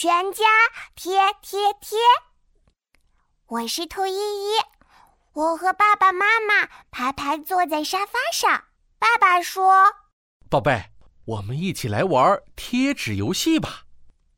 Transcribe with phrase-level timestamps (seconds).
[0.00, 0.44] 全家
[0.94, 1.98] 贴贴贴。
[3.48, 4.52] 我是兔依依，
[5.32, 8.62] 我和爸爸妈妈排排坐在沙发上。
[9.00, 9.82] 爸爸说
[10.48, 10.92] ：“宝贝，
[11.24, 13.86] 我们一起来玩贴纸游戏吧。”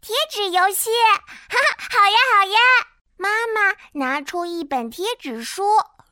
[0.00, 0.88] 贴纸游戏，
[1.50, 2.58] 哈哈，好呀好呀！
[3.18, 5.62] 妈妈拿出一本贴纸书，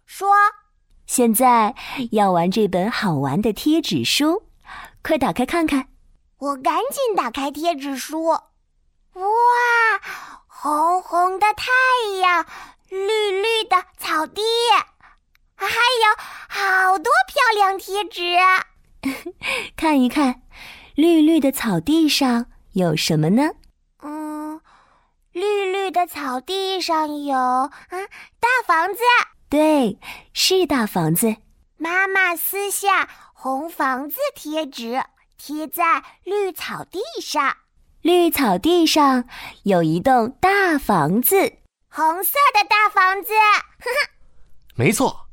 [0.05, 0.29] 说
[1.09, 1.75] ：“现在
[2.13, 4.51] 要玩这本好玩的贴纸书，
[5.03, 5.89] 快打开看看。”
[6.37, 8.39] 我赶紧打开贴纸书，
[9.19, 10.01] 哇，
[10.47, 11.67] 红红的太
[12.21, 12.47] 阳，
[12.89, 14.43] 绿绿的草地，
[15.57, 16.15] 还有
[16.49, 18.37] 好多漂亮贴纸。
[19.77, 20.43] 看一看，
[20.95, 23.51] 绿绿的草地上有什么呢？
[24.03, 24.61] 嗯，
[25.33, 27.71] 绿绿的草地上有啊，
[28.39, 29.01] 大房子。
[29.49, 29.99] 对，
[30.33, 31.35] 是大房子。
[31.77, 35.03] 妈妈撕下红房子贴纸。
[35.41, 37.57] 贴在绿草地上，
[38.09, 39.29] 绿草地上
[39.65, 41.59] 有一栋大房子，
[41.91, 43.35] 红色的大房子。
[43.35, 44.11] 呵呵，
[44.75, 45.29] 没错，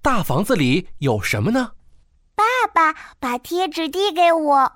[0.00, 1.72] 大房子里有什么呢？
[2.36, 4.72] 爸爸把贴纸递给我，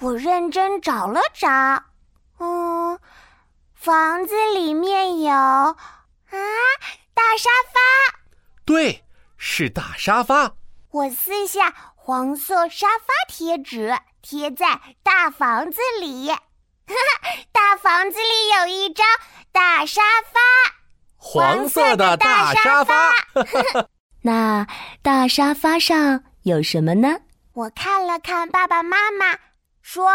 [0.00, 1.48] 我认真找了找。
[2.38, 3.00] 嗯，
[3.74, 5.76] 房子里面有啊，
[7.14, 8.20] 大沙发。
[8.66, 9.06] 对，
[9.38, 10.52] 是大沙发。
[10.90, 13.96] 我撕下黄色沙发贴纸。
[14.22, 16.30] 贴在大房子里，
[17.52, 19.06] 大房子里有一张
[19.52, 20.00] 大沙
[20.32, 20.40] 发，
[21.16, 22.94] 黄色的大沙发。
[24.22, 24.66] 那
[25.02, 27.20] 大沙发上有什么呢？
[27.54, 29.38] 我看了看爸爸妈妈，
[29.82, 30.08] 说：“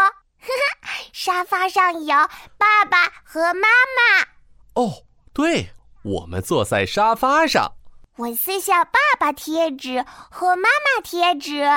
[1.12, 2.16] 沙发上有
[2.56, 4.26] 爸爸和妈妈。”
[4.74, 5.70] 哦，对，
[6.02, 7.72] 我们坐在沙发上。
[8.16, 11.68] 我撕下爸爸贴纸和妈妈贴纸，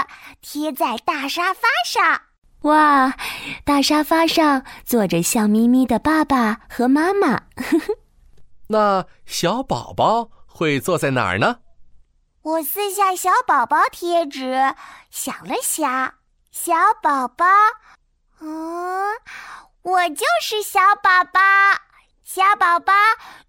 [0.41, 2.22] 贴在大沙发上。
[2.64, 3.16] 哇，
[3.64, 7.44] 大沙发上坐着笑眯眯的爸爸和妈妈。
[8.68, 11.60] 那小宝宝会坐在哪儿呢？
[12.42, 14.75] 我撕下小宝宝贴纸，
[15.09, 16.16] 想了想，
[16.52, 17.46] 小宝宝，
[18.40, 19.14] 嗯，
[19.81, 21.40] 我就是小宝宝。
[22.24, 22.94] 小宝宝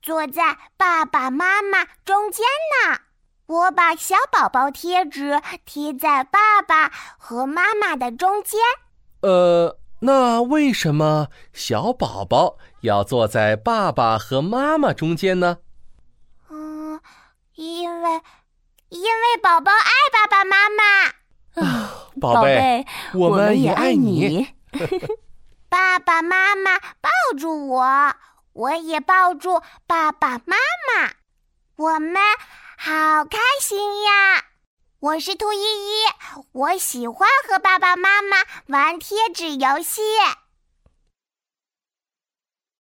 [0.00, 2.46] 坐在爸爸妈妈中间
[2.86, 3.00] 呢。
[3.46, 8.60] 我把小宝宝贴纸贴在爸爸和妈妈的中间。
[9.22, 15.58] 呃，那为什么小宝宝要坐在爸爸和妈妈中间呢？
[16.48, 17.00] 嗯，
[17.54, 18.10] 因为，
[18.88, 20.84] 因为宝宝爱爸爸妈妈。
[21.62, 24.48] 啊，宝贝，我们也爱你。
[25.68, 28.14] 爸爸妈妈抱住我。
[28.52, 30.56] 我也抱住爸爸妈
[30.88, 31.12] 妈，
[31.76, 32.16] 我们
[32.76, 34.39] 好开心呀！
[35.02, 36.04] 我是兔依依，
[36.52, 40.02] 我喜欢和爸爸妈妈玩贴纸游戏。